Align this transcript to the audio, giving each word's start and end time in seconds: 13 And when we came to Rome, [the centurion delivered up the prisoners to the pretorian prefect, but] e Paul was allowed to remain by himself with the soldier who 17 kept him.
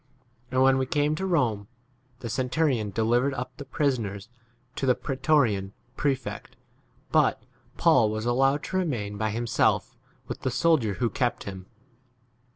13 0.45 0.45
And 0.55 0.63
when 0.63 0.77
we 0.79 0.87
came 0.87 1.13
to 1.13 1.27
Rome, 1.27 1.67
[the 2.21 2.27
centurion 2.27 2.89
delivered 2.89 3.35
up 3.35 3.55
the 3.57 3.65
prisoners 3.65 4.29
to 4.75 4.87
the 4.87 4.95
pretorian 4.95 5.73
prefect, 5.95 6.55
but] 7.11 7.39
e 7.39 7.45
Paul 7.77 8.09
was 8.09 8.25
allowed 8.25 8.63
to 8.63 8.77
remain 8.77 9.15
by 9.19 9.29
himself 9.29 9.95
with 10.27 10.41
the 10.41 10.49
soldier 10.49 10.93
who 10.95 11.05
17 11.05 11.13
kept 11.13 11.43
him. 11.43 11.67